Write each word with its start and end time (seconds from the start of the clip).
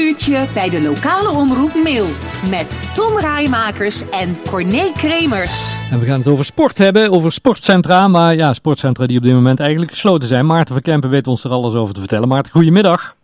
uurtje 0.00 0.50
bij 0.54 0.70
de 0.70 0.80
lokale 0.88 1.30
omroep 1.42 1.74
Mail. 1.74 2.06
Met 2.50 2.94
Tom 2.94 3.18
Rijmakers 3.18 4.10
en 4.10 4.28
Corné 4.50 4.92
Kremers. 4.92 5.56
En 5.92 5.98
we 5.98 6.04
gaan 6.06 6.18
het 6.18 6.28
over 6.28 6.44
sport 6.44 6.78
hebben, 6.78 7.10
over 7.10 7.32
sportcentra. 7.32 8.08
Maar 8.08 8.34
ja, 8.34 8.52
sportcentra 8.52 9.06
die 9.06 9.16
op 9.16 9.22
dit 9.22 9.32
moment 9.32 9.60
eigenlijk 9.60 9.90
gesloten 9.90 10.28
zijn. 10.28 10.46
Maarten 10.46 10.74
van 10.74 10.82
Kempen 10.82 11.10
weet 11.10 11.26
ons 11.26 11.44
er 11.44 11.50
alles 11.50 11.74
over 11.74 11.94
te 11.94 12.00
vertellen. 12.00 12.28
Maarten, 12.28 12.52
goedemiddag. 12.52 13.16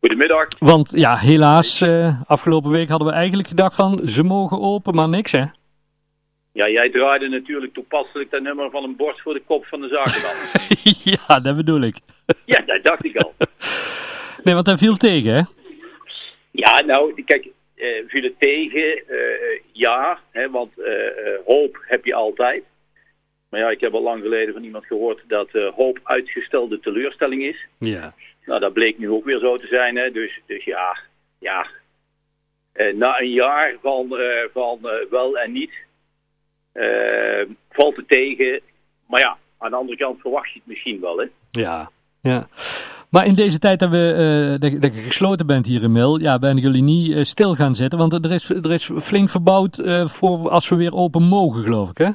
Goedemiddag. 0.00 0.46
Want 0.58 0.90
ja, 0.94 1.16
helaas, 1.16 1.80
uh, 1.80 2.20
afgelopen 2.26 2.70
week 2.70 2.88
hadden 2.88 3.08
we 3.08 3.14
eigenlijk 3.14 3.48
gedacht 3.48 3.74
van 3.74 4.00
ze 4.04 4.22
mogen 4.22 4.60
open, 4.60 4.94
maar 4.94 5.08
niks 5.08 5.32
hè? 5.32 5.44
Ja, 6.52 6.68
jij 6.68 6.90
draaide 6.90 7.28
natuurlijk 7.28 7.74
toepasselijk 7.74 8.30
dat 8.30 8.42
nummer 8.42 8.70
van 8.70 8.84
een 8.84 8.96
borst 8.96 9.22
voor 9.22 9.34
de 9.34 9.42
kop 9.46 9.66
van 9.66 9.80
de 9.80 9.88
zakenman. 9.88 10.34
ja, 11.26 11.40
dat 11.40 11.56
bedoel 11.56 11.80
ik. 11.80 11.96
ja, 12.44 12.62
dat 12.66 12.82
dacht 12.82 13.04
ik 13.04 13.16
al. 13.16 13.34
nee, 14.44 14.54
want 14.54 14.66
hij 14.66 14.76
viel 14.76 14.96
tegen 14.96 15.34
hè? 15.34 15.42
Ja, 16.56 16.82
nou, 16.84 17.22
kijk, 17.24 17.48
uh, 17.74 18.02
viel 18.06 18.22
het 18.22 18.38
tegen? 18.38 19.02
Uh, 19.08 19.60
ja, 19.72 20.18
hè, 20.30 20.50
want 20.50 20.72
hoop 21.44 21.78
heb 21.80 22.04
je 22.04 22.14
altijd. 22.14 22.64
Maar 23.50 23.60
ja, 23.60 23.70
ik 23.70 23.80
heb 23.80 23.94
al 23.94 24.02
lang 24.02 24.22
geleden 24.22 24.54
van 24.54 24.64
iemand 24.64 24.86
gehoord 24.86 25.22
dat 25.26 25.50
hoop 25.50 26.00
uitgestelde 26.02 26.80
teleurstelling 26.80 27.42
is. 27.42 27.66
Ja. 27.78 28.14
Nou, 28.44 28.60
dat 28.60 28.72
bleek 28.72 28.98
nu 28.98 29.10
ook 29.10 29.24
weer 29.24 29.38
zo 29.38 29.58
te 29.58 29.66
zijn. 29.66 29.96
Hè? 29.96 30.10
Dus, 30.10 30.40
dus 30.46 30.64
ja, 30.64 30.98
ja. 31.38 31.66
na 32.94 33.20
een 33.20 33.30
jaar 33.30 33.76
van, 33.82 34.18
van 34.52 34.78
wel 35.10 35.38
en 35.38 35.52
niet 35.52 35.72
valt 37.70 37.96
het 37.96 38.08
tegen. 38.08 38.60
Maar 39.06 39.20
ja, 39.20 39.38
aan 39.58 39.70
de 39.70 39.76
andere 39.76 39.98
kant 39.98 40.20
verwacht 40.20 40.52
je 40.52 40.58
het 40.58 40.68
misschien 40.68 41.00
wel. 41.00 41.18
Hè? 41.18 41.26
Ja, 41.50 41.90
ja. 42.20 42.48
Maar 43.10 43.26
in 43.26 43.34
deze 43.34 43.58
tijd 43.58 43.78
dat, 43.78 43.90
we, 43.90 44.14
uh, 44.14 44.70
dat, 44.70 44.82
dat 44.82 44.94
je 44.94 45.00
gesloten 45.00 45.46
bent 45.46 45.66
hier 45.66 45.82
in 45.82 45.92
Mil, 45.92 46.20
ja, 46.20 46.38
ben 46.38 46.56
jullie 46.56 46.82
niet 46.82 47.08
uh, 47.08 47.22
stil 47.22 47.54
gaan 47.54 47.74
zitten. 47.74 47.98
Want 47.98 48.12
er 48.24 48.32
is, 48.32 48.50
er 48.50 48.72
is 48.72 48.90
flink 49.00 49.28
verbouwd 49.28 49.78
uh, 49.78 50.06
voor 50.06 50.50
als 50.50 50.68
we 50.68 50.76
weer 50.76 50.94
open 50.94 51.22
mogen, 51.22 51.62
geloof 51.62 51.90
ik, 51.90 51.98
hè? 51.98 52.10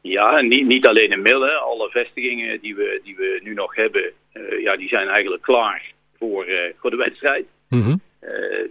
Ja, 0.00 0.40
niet, 0.40 0.66
niet 0.66 0.86
alleen 0.86 1.10
in 1.10 1.22
Mil. 1.22 1.40
Hè. 1.40 1.52
Alle 1.52 1.88
vestigingen 1.90 2.60
die 2.60 2.74
we, 2.74 3.00
die 3.04 3.16
we 3.16 3.40
nu 3.42 3.54
nog 3.54 3.76
hebben, 3.76 4.12
ja, 4.62 4.76
die 4.76 4.88
zijn 4.88 5.08
eigenlijk 5.08 5.42
klaar 5.42 5.92
voor, 6.18 6.46
voor 6.80 6.90
de 6.90 6.96
wedstrijd. 6.96 7.44
Mm 7.68 7.82
-hmm. 7.82 8.00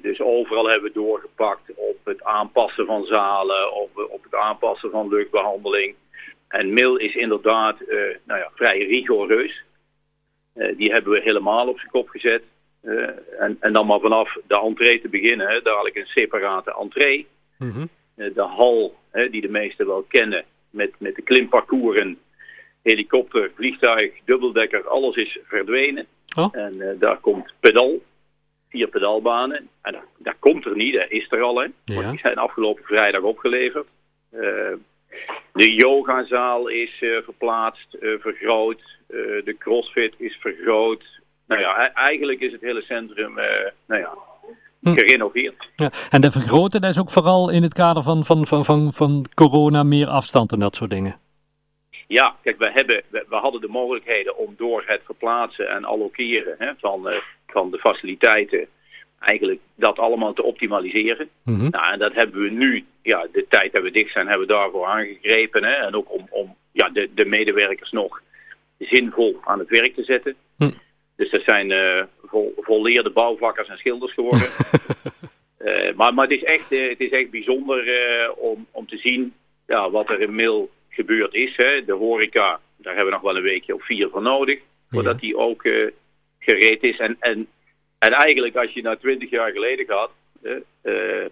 dus 0.01 0.19
overal 0.19 0.69
hebben 0.69 0.91
we 0.93 0.99
doorgepakt 0.99 1.71
op 1.75 1.97
het 2.03 2.23
aanpassen 2.23 2.85
van 2.85 3.05
zalen, 3.05 3.73
op, 3.73 4.07
op 4.09 4.23
het 4.23 4.35
aanpassen 4.35 4.89
van 4.91 5.07
luchtbehandeling. 5.09 5.95
En 6.47 6.73
Mil 6.73 6.95
is 6.95 7.15
inderdaad 7.15 7.75
nou 8.25 8.39
ja, 8.39 8.49
vrij 8.55 8.77
rigoureus. 8.77 9.63
Uh, 10.55 10.77
die 10.77 10.91
hebben 10.91 11.11
we 11.11 11.21
helemaal 11.21 11.67
op 11.67 11.79
zijn 11.79 11.91
kop 11.91 12.09
gezet. 12.09 12.43
Uh, 12.83 13.09
en, 13.39 13.57
en, 13.59 13.73
dan 13.73 13.85
maar 13.85 13.99
vanaf 13.99 14.37
de 14.47 14.59
entree 14.59 15.01
te 15.01 15.09
beginnen, 15.09 15.47
hè, 15.47 15.61
dadelijk 15.61 15.95
een 15.95 16.05
separate 16.05 16.75
entree. 16.79 17.27
Mm 17.57 17.71
-hmm. 17.71 17.89
uh, 18.15 18.35
de 18.35 18.41
hal, 18.41 18.95
hè, 19.11 19.29
die 19.29 19.41
de 19.41 19.49
meesten 19.49 19.87
wel 19.87 20.05
kennen, 20.07 20.45
met, 20.69 20.91
met 20.97 21.15
de 21.15 21.21
klimparcoursen, 21.21 22.17
helikopter, 22.83 23.51
vliegtuig, 23.55 24.11
dubbeldekker, 24.25 24.87
alles 24.87 25.15
is 25.15 25.39
verdwenen. 25.43 26.05
Oh. 26.35 26.49
En 26.51 26.95
daar 26.99 27.17
komt 27.17 27.53
pedal, 27.59 28.01
vier 28.69 28.87
pedalbanen. 28.87 29.69
En 29.81 29.93
dat, 29.93 30.03
dat 30.17 30.35
komt 30.39 30.65
er 30.65 30.75
niet, 30.75 30.93
dat 30.93 31.09
is 31.11 31.31
er 31.31 31.41
al. 31.41 31.59
Hè. 31.59 31.67
Ja. 31.85 32.09
Die 32.09 32.19
zijn 32.19 32.37
afgelopen 32.37 32.83
vrijdag 32.83 33.21
opgeleverd. 33.21 33.87
de 35.53 35.73
yogazaal 35.73 36.67
is 36.67 36.97
verplaatst, 37.23 37.97
vergroot. 37.99 38.81
Uh, 39.11 39.45
de 39.45 39.55
crossfit 39.59 40.13
is 40.17 40.35
vergroot. 40.35 41.03
Nou 41.47 41.61
ja, 41.61 41.93
eigenlijk 41.93 42.39
is 42.39 42.51
het 42.51 42.61
hele 42.61 42.81
centrum 42.81 43.37
uh, 43.37 43.45
nou 43.87 44.01
ja, 44.01 44.13
hm. 44.81 44.93
gerenoveerd. 44.93 45.69
Ja. 45.75 45.91
En 46.09 46.21
de 46.21 46.31
vergroten, 46.31 46.81
dat 46.81 46.89
is 46.89 46.99
ook 46.99 47.11
vooral 47.11 47.51
in 47.51 47.63
het 47.63 47.73
kader 47.73 48.03
van, 48.03 48.23
van, 48.23 48.47
van, 48.47 48.65
van, 48.65 48.93
van 48.93 49.25
corona 49.33 49.83
meer 49.83 50.07
afstand 50.07 50.51
en 50.51 50.59
dat 50.59 50.75
soort 50.75 50.89
dingen. 50.89 51.19
Ja, 52.07 52.35
kijk, 52.43 52.57
we, 52.57 52.71
hebben, 52.73 53.03
we, 53.09 53.25
we 53.29 53.35
hadden 53.35 53.61
de 53.61 53.67
mogelijkheden 53.67 54.37
om 54.37 54.53
door 54.57 54.83
het 54.85 55.01
verplaatsen 55.05 55.69
en 55.69 55.83
allokeren 55.83 56.55
hè, 56.57 56.71
van, 56.77 57.11
uh, 57.11 57.17
van 57.47 57.71
de 57.71 57.77
faciliteiten 57.77 58.67
eigenlijk 59.19 59.59
dat 59.75 59.99
allemaal 59.99 60.33
te 60.33 60.43
optimaliseren. 60.43 61.29
Mm 61.43 61.59
-hmm. 61.59 61.69
nou, 61.69 61.93
en 61.93 61.99
dat 61.99 62.13
hebben 62.13 62.41
we 62.41 62.49
nu, 62.49 62.85
ja, 63.01 63.27
de 63.31 63.45
tijd 63.49 63.71
dat 63.71 63.83
we 63.83 63.91
dicht 63.91 64.11
zijn, 64.11 64.27
hebben 64.27 64.47
we 64.47 64.53
daarvoor 64.53 64.85
aangegrepen. 64.85 65.63
Hè, 65.63 65.73
en 65.73 65.95
ook 65.95 66.13
om, 66.13 66.27
om 66.29 66.55
ja, 66.71 66.89
de, 66.89 67.09
de 67.15 67.25
medewerkers 67.25 67.91
nog 67.91 68.21
zinvol 68.89 69.39
aan 69.43 69.59
het 69.59 69.69
werk 69.69 69.95
te 69.95 70.03
zetten. 70.03 70.35
Hm. 70.57 70.71
Dus 71.15 71.29
dat 71.31 71.41
zijn 71.45 71.69
uh, 71.71 72.03
vol, 72.23 72.53
volleerde 72.57 73.09
bouwvakkers 73.09 73.67
en 73.67 73.77
schilders 73.77 74.13
geworden. 74.13 74.47
uh, 75.59 75.93
maar, 75.97 76.13
maar 76.13 76.27
het 76.27 76.37
is 76.37 76.43
echt, 76.43 76.71
uh, 76.71 76.89
het 76.89 76.99
is 76.99 77.09
echt 77.09 77.29
bijzonder 77.29 77.83
om, 78.35 78.67
om 78.71 78.87
te 78.87 78.97
zien 78.97 79.33
ja, 79.67 79.89
wat 79.89 80.09
er 80.09 80.21
in 80.21 80.35
Mil 80.35 80.69
gebeurd 80.89 81.33
is. 81.33 81.55
Hè. 81.55 81.85
De 81.85 81.93
horeca, 81.93 82.59
daar 82.77 82.95
hebben 82.95 83.05
we 83.05 83.19
nog 83.19 83.21
wel 83.21 83.35
een 83.35 83.41
weekje 83.43 83.75
of 83.75 83.85
vier 83.85 84.09
voor 84.09 84.21
nodig. 84.21 84.59
Voordat 84.89 85.13
Ja. 85.13 85.19
die 85.19 85.37
ook 85.37 85.61
gereed 86.39 86.83
is. 86.83 86.97
En, 86.97 87.17
en, 87.19 87.47
en 87.99 88.11
eigenlijk 88.11 88.55
als 88.55 88.71
je 88.71 88.81
nou 88.81 88.97
twintig 88.97 89.29
jaar 89.29 89.51
geleden 89.51 89.85
gaat, 89.85 90.11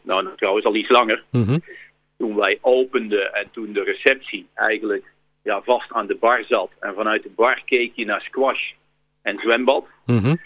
nou 0.01 0.27
trouwens 0.35 0.65
al 0.65 0.75
iets 0.75 0.89
langer, 0.89 1.23
Mm 1.31 1.43
-hmm. 1.43 1.63
toen 2.17 2.35
wij 2.35 2.57
openden 2.61 3.33
en 3.33 3.47
toen 3.51 3.73
de 3.73 3.83
receptie 3.83 4.47
eigenlijk 4.55 5.03
ja, 5.43 5.61
vast 5.61 5.91
aan 5.91 6.07
de 6.07 6.15
bar 6.15 6.43
zat. 6.47 6.71
En 6.79 6.93
vanuit 6.93 7.23
de 7.23 7.31
bar 7.35 7.61
keek 7.65 7.91
je 7.95 8.05
naar 8.05 8.21
squash 8.21 8.71
en 9.21 9.37
zwembad. 9.37 9.85
Mm 10.05 10.17
-hmm. 10.17 10.39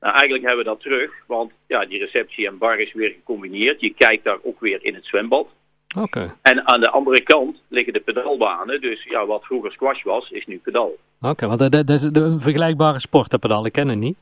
Nou, 0.00 0.14
eigenlijk 0.14 0.46
hebben 0.46 0.64
we 0.64 0.70
dat 0.70 0.80
terug, 0.80 1.12
want 1.26 1.52
ja, 1.66 1.84
die 1.86 1.98
receptie 1.98 2.46
en 2.46 2.58
bar 2.58 2.78
is 2.78 2.92
weer 2.92 3.10
gecombineerd. 3.10 3.80
Je 3.80 3.94
kijkt 3.94 4.24
daar 4.24 4.38
ook 4.42 4.60
weer 4.60 4.84
in 4.84 4.94
het 4.94 5.04
zwembad. 5.04 5.46
Oké. 5.96 6.04
Okay. 6.04 6.30
En 6.42 6.66
aan 6.68 6.80
de 6.80 6.90
andere 6.90 7.22
kant 7.22 7.62
liggen 7.68 7.92
de 7.92 8.00
pedalbanen. 8.00 8.80
Dus 8.80 9.04
ja, 9.04 9.26
wat 9.26 9.44
vroeger 9.44 9.72
squash 9.72 10.02
was, 10.02 10.30
is 10.30 10.46
nu 10.46 10.58
pedal. 10.58 10.98
Oké, 11.20 11.30
okay, 11.30 11.48
want 11.48 11.60
dat, 11.60 11.72
dat 11.72 11.90
is 11.90 12.02
een 12.02 12.40
vergelijkbare 12.40 12.98
sport, 12.98 13.30
dat 13.30 13.40
pedal. 13.40 13.66
Ik 13.66 13.72
ken 13.72 13.88
het 13.88 13.98
niet. 13.98 14.16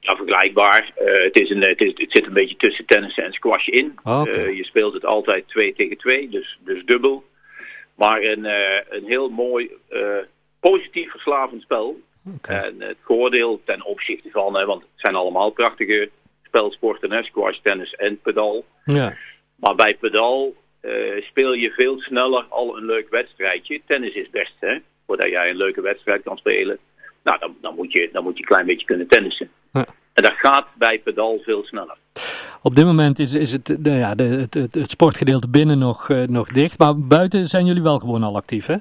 Ja, 0.00 0.16
vergelijkbaar. 0.16 0.92
Uh, 1.00 1.24
het, 1.24 1.40
is 1.40 1.50
een, 1.50 1.62
het, 1.62 1.80
is, 1.80 1.92
het 1.94 2.10
zit 2.10 2.26
een 2.26 2.32
beetje 2.32 2.56
tussen 2.56 2.86
tennis 2.86 3.18
en 3.18 3.32
squash 3.32 3.66
in. 3.66 3.98
Okay. 4.04 4.46
Uh, 4.46 4.56
je 4.56 4.64
speelt 4.64 4.92
het 4.92 5.04
altijd 5.04 5.48
2 5.48 5.74
tegen 5.74 5.96
2, 5.96 6.28
dus, 6.28 6.58
dus 6.64 6.84
dubbel. 6.84 7.24
Maar 8.02 8.22
een, 8.22 8.44
uh, 8.44 8.80
een 8.88 9.04
heel 9.04 9.28
mooi, 9.28 9.70
uh, 9.90 10.16
positief 10.60 11.10
verslavend 11.10 11.62
spel. 11.62 12.00
Okay. 12.36 12.62
En 12.62 12.80
het 12.80 12.96
voordeel 13.04 13.60
ten 13.64 13.84
opzichte 13.84 14.30
van, 14.30 14.56
hè, 14.56 14.64
want 14.64 14.82
het 14.82 14.90
zijn 14.96 15.14
allemaal 15.14 15.50
prachtige 15.50 16.10
spelsporten, 16.42 17.12
hè, 17.12 17.22
squash, 17.22 17.58
tennis 17.58 17.94
en 17.94 18.20
pedal. 18.20 18.64
Ja. 18.84 19.16
Maar 19.56 19.74
bij 19.74 19.96
pedal 20.00 20.54
uh, 20.82 21.22
speel 21.22 21.52
je 21.52 21.70
veel 21.70 22.00
sneller 22.00 22.44
al 22.48 22.76
een 22.76 22.84
leuk 22.84 23.10
wedstrijdje. 23.10 23.80
Tennis 23.86 24.14
is 24.14 24.30
best, 24.30 24.54
hè, 24.60 24.78
voordat 25.06 25.28
jij 25.28 25.50
een 25.50 25.56
leuke 25.56 25.80
wedstrijd 25.80 26.22
kan 26.22 26.36
spelen. 26.36 26.78
Nou, 27.22 27.38
dan, 27.38 27.56
dan, 27.60 27.74
moet, 27.74 27.92
je, 27.92 28.08
dan 28.12 28.22
moet 28.22 28.36
je 28.36 28.42
een 28.42 28.48
klein 28.48 28.66
beetje 28.66 28.86
kunnen 28.86 29.08
tennissen. 29.08 29.50
Gaat 30.42 30.66
bij 30.74 30.98
pedal 30.98 31.40
veel 31.44 31.64
sneller. 31.64 31.96
Op 32.62 32.74
dit 32.74 32.84
moment 32.84 33.18
is, 33.18 33.34
is 33.34 33.52
het, 33.52 33.66
de, 33.66 33.90
ja, 33.90 34.14
de, 34.14 34.22
het, 34.22 34.54
het, 34.54 34.74
het, 34.74 34.90
sportgedeelte 34.90 35.50
binnen 35.50 35.78
nog, 35.78 36.08
uh, 36.08 36.22
nog 36.22 36.48
dicht. 36.48 36.78
Maar 36.78 36.94
buiten 36.98 37.46
zijn 37.46 37.66
jullie 37.66 37.82
wel 37.82 37.98
gewoon 37.98 38.22
al 38.22 38.36
actief, 38.36 38.66
hè? 38.66 38.76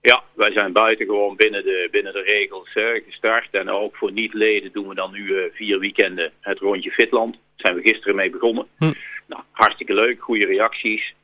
Ja, 0.00 0.22
wij 0.34 0.52
zijn 0.52 0.72
buiten 0.72 1.06
gewoon 1.06 1.36
binnen 1.36 1.64
de, 1.64 1.88
binnen 1.90 2.12
de 2.12 2.22
regels 2.22 2.74
uh, 2.74 2.84
gestart. 3.06 3.48
En 3.50 3.70
ook 3.70 3.96
voor 3.96 4.12
niet-leden 4.12 4.72
doen 4.72 4.88
we 4.88 4.94
dan 4.94 5.12
nu 5.12 5.24
uh, 5.24 5.42
vier 5.52 5.78
weekenden 5.78 6.32
het 6.40 6.58
rondje 6.58 6.90
Fitland. 6.90 7.32
Daar 7.32 7.40
zijn 7.56 7.74
we 7.74 7.90
gisteren 7.90 8.16
mee 8.16 8.30
begonnen. 8.30 8.66
Hm. 8.78 8.92
Nou, 9.26 9.42
hartstikke 9.50 9.94
leuk, 9.94 10.20
goede 10.20 10.46
reacties. 10.46 11.14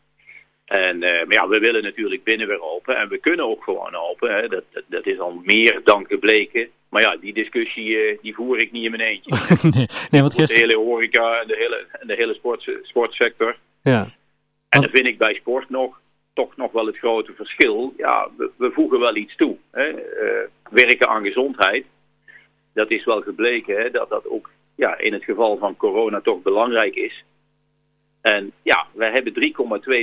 En, 0.65 0.97
uh, 0.97 1.03
maar 1.03 1.35
ja, 1.35 1.49
we 1.49 1.59
willen 1.59 1.83
natuurlijk 1.83 2.25
binnen 2.25 2.47
weer 2.47 2.63
open. 2.63 2.97
En 2.97 3.09
we 3.09 3.19
kunnen 3.19 3.47
ook 3.47 3.65
gewoon 3.65 3.95
open. 3.95 4.35
Hè. 4.35 4.49
Dat, 4.49 4.65
dat, 4.73 4.83
dat 4.87 5.07
is 5.07 5.19
al 5.19 5.41
meer 5.45 5.81
dan 5.85 6.05
gebleken. 6.09 6.69
Maar 6.95 7.03
ja, 7.03 7.17
die 7.17 7.35
discussie 7.35 7.89
uh, 7.89 8.19
die 8.23 8.35
voer 8.35 8.61
ik 8.61 8.73
niet 8.73 8.85
in 8.85 8.91
mijn 8.91 9.03
eentje. 9.03 9.31
nee, 9.77 9.87
nee, 10.11 10.21
want 10.21 10.35
gisteren... 10.35 10.67
De 10.67 10.75
hele 10.75 10.89
horeca 10.89 11.41
en 11.41 11.47
de 11.47 11.57
hele, 11.57 11.87
de 12.07 12.15
hele 12.15 12.35
sport, 12.35 12.71
sportsector. 12.83 13.57
Ja. 13.83 14.09
En 14.69 14.81
dan 14.81 14.91
vind 14.91 15.07
ik 15.07 15.19
bij 15.19 15.35
sport 15.35 15.71
nog, 15.71 16.01
toch 16.33 16.57
nog 16.57 16.73
wel 16.73 16.87
het 16.87 16.99
grote 16.99 17.33
verschil. 17.33 17.95
Ja, 17.97 18.29
we, 18.37 18.51
we 18.57 18.71
voegen 18.71 19.01
wel 19.01 19.17
iets 19.17 19.37
toe. 19.37 19.57
Hè. 19.71 19.89
Uh, 19.89 20.49
werken 20.71 21.09
aan 21.09 21.25
gezondheid. 21.25 21.85
Dat 22.75 22.91
is 22.91 23.05
wel 23.05 23.21
gebleken 23.21 23.77
hè, 23.77 23.91
dat 23.91 24.09
dat 24.09 24.29
ook 24.29 24.51
ja, 24.75 24.99
in 24.99 25.13
het 25.13 25.25
geval 25.25 25.57
van 25.57 25.77
corona 25.77 26.21
toch 26.21 26.43
belangrijk 26.43 26.95
is. 26.95 27.25
En 28.21 28.53
ja, 28.63 28.87
wij 28.93 29.11
hebben 29.11 29.35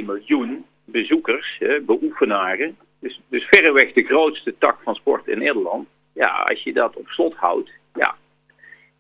3,2 0.02 0.06
miljoen 0.06 0.66
bezoekers, 0.86 1.56
hè, 1.60 1.82
beoefenaren. 1.82 2.78
Dus, 3.00 3.22
dus 3.30 3.44
verreweg 3.50 3.94
de 3.94 4.04
grootste 4.04 4.56
tak 4.58 4.82
van 4.84 4.96
sport 4.96 5.28
in 5.28 5.38
Nederland. 5.38 5.88
Ja, 6.14 6.28
als 6.28 6.64
je 6.64 6.74
dat 6.74 6.96
op 6.96 7.08
slot 7.08 7.36
houdt, 7.36 7.72
ja, 7.94 8.16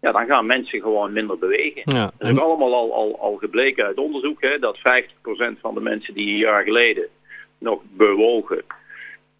ja 0.02 0.12
dan 0.12 0.26
gaan 0.26 0.46
mensen 0.46 0.82
gewoon 0.82 1.14
minder 1.14 1.38
bewegen. 1.38 1.82
Ja. 1.96 2.12
Dat 2.18 2.30
is 2.30 2.38
ook 2.38 2.44
allemaal 2.44 2.74
al, 2.74 2.94
al, 2.94 3.20
al 3.20 3.36
gebleken 3.36 3.86
uit 3.86 3.98
onderzoek, 3.98 4.42
hè, 4.42 4.60
dat 4.60 4.78
50% 4.78 4.82
van 5.62 5.74
de 5.74 5.82
mensen 5.82 6.14
die 6.14 6.28
een 6.28 6.38
jaar 6.38 6.64
geleden 6.64 7.08
nog 7.58 7.82
bewogen, 7.90 8.64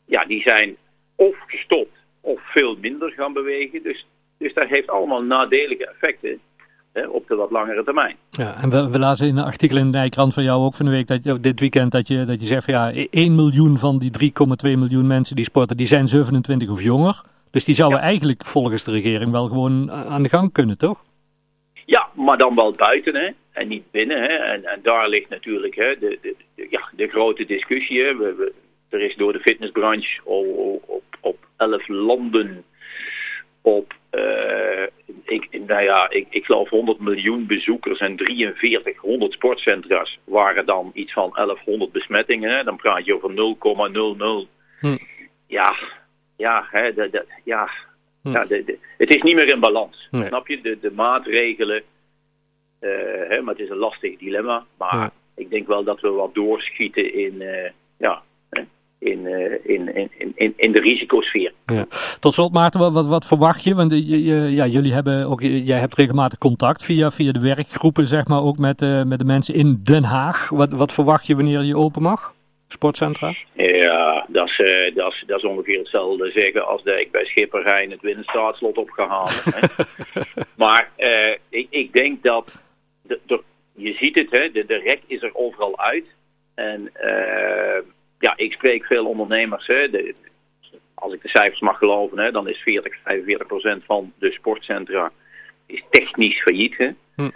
ja, 0.06 0.26
die 0.26 0.42
zijn 0.42 0.76
of 1.16 1.36
gestopt 1.48 1.98
of 2.22 2.40
veel 2.44 2.78
minder 2.82 3.12
gaan 3.12 3.34
bewegen. 3.34 3.84
Dus, 3.84 4.06
dus 4.38 4.54
dat 4.54 4.68
heeft 4.68 4.90
allemaal 4.90 5.24
nadelige 5.24 5.88
effecten. 5.88 6.40
hè, 6.94 7.08
op 7.08 7.28
de 7.28 7.36
wat 7.36 7.52
langere 7.52 7.84
termijn. 7.84 8.16
Ja, 8.30 8.62
en 8.62 8.70
we, 8.70 8.90
we 8.90 9.00
lazen 9.00 9.28
in 9.28 9.38
een 9.38 9.44
artikel 9.44 9.78
in 9.78 9.92
de 9.92 9.98
Nijkrant 9.98 10.34
van 10.34 10.44
jou 10.44 10.64
ook 10.64 10.74
van 10.74 10.86
de 10.86 10.92
week, 10.92 11.08
dat 11.08 11.24
je, 11.24 11.40
dit 11.40 11.60
weekend, 11.60 11.92
dat 11.92 12.08
je, 12.08 12.26
dat 12.26 12.40
je 12.40 12.46
zegt 12.46 12.66
van 12.66 12.74
ja, 12.74 13.06
1 13.10 13.36
miljoen 13.36 13.78
van 13.78 14.00
die 14.00 14.12
3,2 14.12 14.32
miljoen 14.62 15.08
mensen 15.08 15.36
die 15.36 15.46
sporten, 15.46 15.78
die 15.78 15.88
zijn 15.88 16.08
27 16.08 16.70
of 16.70 16.82
jonger. 16.82 17.24
Dus 17.52 17.66
die 17.66 17.76
zouden 17.76 18.00
Ja. 18.00 18.06
eigenlijk 18.06 18.46
volgens 18.46 18.84
de 18.84 18.92
regering 18.92 19.32
wel 19.32 19.48
gewoon 19.48 19.92
aan 19.92 20.24
de 20.24 20.30
gang 20.30 20.52
kunnen, 20.52 20.78
toch? 20.78 21.04
Ja, 21.86 22.10
maar 22.16 22.38
dan 22.38 22.56
wel 22.56 22.74
buiten 22.74 23.16
hè, 23.16 23.30
en 23.52 23.68
niet 23.68 23.92
binnen. 23.92 24.22
Hè. 24.22 24.28
En, 24.36 24.66
en 24.66 24.80
daar 24.84 25.10
ligt 25.10 25.30
natuurlijk 25.30 25.76
hè, 25.76 25.96
de, 26.00 26.18
de, 26.22 26.36
de- 26.56 26.68
ja, 26.70 26.90
de 26.96 27.08
grote 27.08 27.46
discussie. 27.46 28.02
Hè. 28.04 28.16
We, 28.18 28.34
we- 28.36 28.54
er 28.90 29.02
is 29.02 29.16
door 29.16 29.34
de 29.34 29.40
fitnessbranche 29.40 30.22
al 30.26 30.82
op, 30.88 31.04
op 31.22 31.38
11 31.58 31.88
landen 31.88 32.64
op, 33.62 33.94
eh, 34.10 34.84
ik, 35.26 35.48
nou 35.68 35.84
ja, 35.84 36.10
ik, 36.10 36.28
ik 36.30 36.46
geloof 36.46 36.70
100 36.70 37.00
miljoen 37.00 37.46
bezoekers 37.46 38.00
en 38.00 38.18
4300 38.18 39.34
sportcentra's 39.34 40.20
waren 40.24 40.66
dan 40.66 40.92
iets 40.94 41.14
van 41.14 41.30
1100 41.34 41.92
besmettingen. 41.92 42.58
Hè. 42.58 42.64
Dan 42.64 42.76
praat 42.76 43.06
je 43.06 43.16
over 43.16 43.30
0,00. 44.46 44.50
Hm. 44.80 44.98
Ja, 45.48 45.76
ja, 46.42 46.68
hè, 46.72 46.92
ja, 47.44 47.70
Hm. 48.22 48.32
ja 48.32 48.46
de, 48.46 48.78
het 48.98 49.16
is 49.16 49.22
niet 49.22 49.36
meer 49.36 49.54
in 49.54 49.60
balans. 49.60 50.08
Nee. 50.12 50.28
Snap 50.28 50.48
je? 50.48 50.62
De, 50.62 50.78
de 50.82 50.92
maatregelen, 50.92 51.82
eh, 52.80 52.90
hè, 53.28 53.42
maar 53.42 53.54
het 53.54 53.64
is 53.64 53.70
een 53.70 53.78
lastig 53.78 54.18
dilemma. 54.18 54.66
Maar 54.78 54.96
Ja. 54.96 55.12
ik 55.36 55.50
denk 55.50 55.68
wel 55.68 55.84
dat 55.84 56.02
we 56.02 56.10
wat 56.10 56.34
doorschieten 56.34 57.14
in, 57.14 57.42
eh, 57.42 57.72
ja, 57.98 58.22
in, 59.00 59.26
eh, 59.28 59.52
in, 59.76 59.96
in, 59.96 60.10
in, 60.18 60.32
in, 60.36 60.54
in 60.56 60.72
de 60.72 60.80
risicosfeer. 60.82 61.54
Ja. 61.66 61.86
Tot 62.20 62.34
slot, 62.34 62.52
Maarten, 62.54 62.80
wat, 62.94 63.08
wat, 63.08 63.28
verwacht 63.28 63.64
je? 63.64 63.76
Want 63.76 63.92
je, 63.92 64.24
je- 64.24 64.52
ja, 64.52 64.66
jullie 64.68 64.94
hebben 64.94 65.26
ook, 65.28 65.42
jij 65.42 65.80
hebt 65.80 65.96
regelmatig 65.96 66.38
contact 66.38 66.86
via, 66.86 67.12
via 67.12 67.32
de 67.32 67.40
werkgroepen, 67.40 68.06
zeg 68.08 68.28
maar, 68.28 68.42
ook 68.44 68.58
met, 68.58 68.80
met 69.06 69.20
de 69.20 69.26
mensen 69.26 69.54
in 69.56 69.80
Den 69.84 70.04
Haag. 70.04 70.50
Wat, 70.50 70.70
wat 70.72 70.94
verwacht 70.94 71.28
je 71.28 71.36
wanneer 71.36 71.62
je 71.64 71.78
open 71.78 72.02
mag? 72.02 72.34
Sportcentra? 72.72 73.34
Ja, 73.54 74.26
dat 74.28 74.48
is, 74.48 74.60
eh, 74.60 74.96
dat, 74.96 75.12
is, 75.12 75.24
dat 75.28 75.38
is 75.38 75.46
ongeveer 75.46 75.78
hetzelfde 75.78 76.32
zeggen 76.32 76.68
als 76.68 76.84
dat 76.84 77.00
ik 77.00 77.12
bij 77.12 77.26
Schipperijn 77.26 77.92
het 77.92 78.02
Winnenstraatslot 78.02 78.78
op 78.78 78.90
ga 78.90 79.08
halen. 79.08 79.70
Maar 80.64 80.90
eh, 80.96 81.38
ik, 81.50 81.68
ik 81.70 81.94
denk 81.94 82.24
dat, 82.24 82.62
de, 83.02 83.20
de- 83.26 83.44
je 83.74 83.94
ziet 83.94 84.16
het, 84.16 84.28
hè, 84.30 84.52
de, 84.52 84.66
de 84.66 84.78
rek 84.78 85.00
is 85.08 85.22
er 85.22 85.36
overal 85.36 85.80
uit. 85.80 86.06
En 86.56 86.90
eh, 86.94 87.84
ja, 88.20 88.34
ik 88.36 88.54
spreek 88.54 88.86
veel 88.86 89.06
ondernemers. 89.06 89.68
Hè, 89.68 89.90
de, 89.90 90.16
als 90.94 91.14
ik 91.14 91.22
de 91.22 91.30
cijfers 91.30 91.60
mag 91.62 91.78
geloven, 91.78 92.20
hè, 92.20 92.32
dan 92.32 92.48
is 92.48 92.58
40, 92.58 92.96
45 93.04 93.48
procent 93.48 93.84
van 93.86 94.14
de 94.20 94.32
sportcentra 94.32 95.12
is 95.66 95.84
technisch 95.90 96.42
failliet. 96.42 96.78
Hè. 96.78 96.90
Hm. 97.16 97.30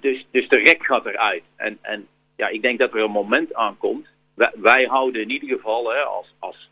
Dus, 0.00 0.26
dus 0.30 0.48
de 0.48 0.58
rek 0.58 0.84
gaat 0.86 1.06
eruit. 1.06 1.42
En, 1.56 1.78
en 1.82 2.06
ja, 2.38 2.48
ik 2.48 2.62
denk 2.62 2.78
dat 2.78 2.94
er 2.94 3.00
een 3.00 3.10
moment 3.10 3.54
aankomt. 3.54 4.06
Wij, 4.34 4.52
wij 4.54 4.84
houden 4.84 5.22
in 5.22 5.30
ieder 5.30 5.48
geval 5.48 5.92
hè, 5.92 6.00
als, 6.00 6.34
als 6.38 6.70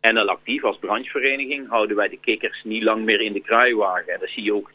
NL 0.00 0.28
Actief, 0.28 0.64
als 0.64 0.78
branchevereniging, 0.78 1.68
houden 1.68 1.96
wij 1.96 2.08
de 2.08 2.18
kikkers 2.20 2.62
niet 2.64 2.82
lang 2.82 3.04
meer 3.04 3.20
in 3.20 3.32
de 3.32 3.40
kruiwagen. 3.40 4.12
En 4.12 4.20
dat 4.20 4.28
zie 4.28 4.44
je 4.44 4.54
ook 4.54 4.70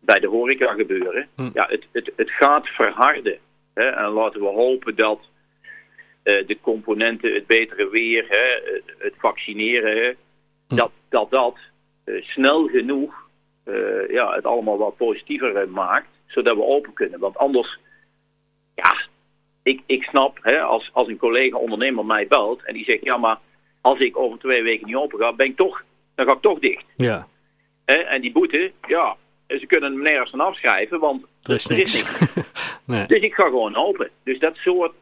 bij 0.00 0.20
de 0.20 0.26
horeca 0.26 0.72
gebeuren. 0.72 1.28
Hm. 1.36 1.50
Ja, 1.54 1.66
het, 1.68 1.86
het, 1.92 2.12
het 2.16 2.30
gaat 2.30 2.66
verharden. 2.66 3.38
Hè, 3.74 3.88
en 3.88 4.08
laten 4.08 4.40
we 4.40 4.46
hopen 4.46 4.96
dat 4.96 5.20
eh, 6.22 6.46
de 6.46 6.58
componenten, 6.60 7.34
het 7.34 7.46
betere 7.46 7.88
weer, 7.90 8.24
hè, 8.28 8.72
het, 8.72 8.94
het 8.98 9.14
vaccineren, 9.18 9.96
hè, 9.96 10.12
Hm. 10.72 10.78
dat 10.78 10.90
dat, 11.08 11.30
dat 11.30 11.58
eh, 12.04 12.22
snel 12.22 12.66
genoeg 12.66 13.14
eh, 13.64 14.08
ja, 14.08 14.34
het 14.34 14.44
allemaal 14.44 14.78
wat 14.78 14.96
positiever 14.96 15.68
maakt, 15.68 16.08
zodat 16.26 16.56
we 16.56 16.62
open 16.62 16.92
kunnen. 16.92 17.20
Want 17.20 17.36
anders, 17.36 17.78
ik, 19.62 19.82
ik 19.86 20.02
snap, 20.02 20.38
hè, 20.42 20.60
als, 20.60 20.90
als 20.92 21.08
een 21.08 21.16
collega 21.16 21.56
ondernemer 21.56 22.04
mij 22.04 22.26
belt 22.26 22.64
en 22.64 22.74
die 22.74 22.84
zegt, 22.84 23.04
ja, 23.04 23.16
maar 23.16 23.38
als 23.80 23.98
ik 23.98 24.18
over 24.18 24.38
twee 24.38 24.62
weken 24.62 24.86
niet 24.86 24.96
open 24.96 25.18
ga, 25.18 25.32
ben 25.32 25.46
ik 25.46 25.56
toch, 25.56 25.82
dan 26.14 26.26
ga 26.26 26.32
ik 26.32 26.40
toch 26.40 26.58
dicht. 26.58 26.84
Ja, 26.96 27.26
Hè? 27.84 27.94
En 27.94 28.20
die 28.20 28.32
boete, 28.32 28.72
ja, 28.88 29.16
ze 29.48 29.66
kunnen 29.66 29.92
hem 29.92 30.02
nergens 30.02 30.30
van 30.30 30.40
afschrijven, 30.40 31.00
want 31.00 31.24
er 31.42 31.54
is 31.54 31.66
niks. 31.66 32.02
nee. 32.84 33.06
dus 33.06 33.20
ik 33.20 33.34
ga 33.34 33.44
gewoon 33.44 33.76
open. 33.76 34.10
Dus 34.24 34.38
dat 34.38 34.56
soort, 34.56 34.92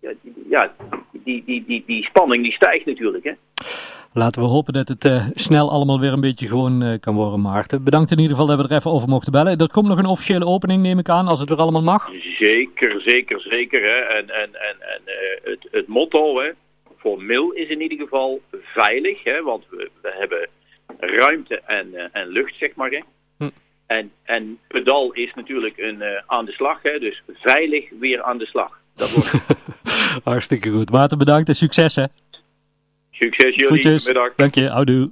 ja, 0.00 0.12
ja 0.48 0.72
die, 1.12 1.42
die, 1.46 1.64
die, 1.66 1.82
die 1.86 2.04
spanning 2.04 2.42
die 2.42 2.52
stijgt 2.52 2.86
natuurlijk. 2.86 3.24
Hè? 3.24 3.32
Laten 4.12 4.42
we 4.42 4.48
hopen 4.48 4.72
dat 4.72 4.88
het 4.88 5.04
eh, 5.04 5.26
snel 5.34 5.70
allemaal 5.70 6.00
weer 6.00 6.12
een 6.12 6.20
beetje 6.20 6.46
gewoon 6.46 6.82
eh, 6.82 7.00
kan 7.00 7.14
worden, 7.14 7.40
Maarten. 7.40 7.84
Bedankt 7.84 8.10
in 8.10 8.18
ieder 8.18 8.36
geval 8.36 8.56
dat 8.56 8.58
we 8.58 8.68
er 8.68 8.78
even 8.78 8.90
over 8.90 9.08
mochten 9.08 9.32
bellen. 9.32 9.58
Er 9.58 9.70
komt 9.70 9.88
nog 9.88 9.98
een 9.98 10.06
officiële 10.06 10.46
opening, 10.46 10.82
neem 10.82 10.98
ik 10.98 11.08
aan, 11.08 11.28
als 11.28 11.40
het 11.40 11.48
weer 11.48 11.58
allemaal 11.58 11.82
mag. 11.82 12.10
Zeker, 12.38 13.00
zeker, 13.00 13.40
zeker. 13.40 13.82
Hè? 13.82 13.98
En, 13.98 14.30
en, 14.30 14.54
en, 14.54 14.76
en 14.80 15.00
eh, 15.04 15.50
het, 15.50 15.68
het 15.70 15.86
motto 15.86 16.40
hè, 16.40 16.50
voor 16.96 17.22
Mil 17.22 17.50
is 17.50 17.68
in 17.68 17.80
ieder 17.80 17.98
geval 17.98 18.42
veilig. 18.62 19.24
Hè? 19.24 19.42
Want 19.42 19.64
we, 19.70 19.90
we 20.02 20.14
hebben 20.18 20.48
ruimte 20.98 21.60
en, 21.60 21.94
eh, 21.94 22.06
en 22.12 22.28
lucht, 22.28 22.54
zeg 22.58 22.74
maar. 22.74 22.90
Hè? 22.90 23.00
Hm. 23.38 23.50
En, 23.86 24.12
en 24.22 24.58
pedal 24.68 25.12
is 25.12 25.34
natuurlijk 25.34 25.78
een 25.78 26.02
eh, 26.02 26.22
aan 26.26 26.44
de 26.44 26.52
slag. 26.52 26.82
Hè? 26.82 26.98
Dus 26.98 27.22
veilig 27.34 27.88
weer 28.00 28.22
aan 28.22 28.38
de 28.38 28.46
slag. 28.46 28.78
Dat 28.96 29.10
wordt 29.10 29.30
Hartstikke 30.24 30.70
goed. 30.70 30.90
Maarten, 30.90 31.18
bedankt 31.18 31.48
en 31.48 31.54
succes 31.54 31.96
hè. 31.96 32.04
succes 33.10 33.54
jullie. 33.54 33.90
Middag. 34.06 34.34
Dank 34.36 34.54
je, 34.54 34.68
houdoe. 34.68 35.10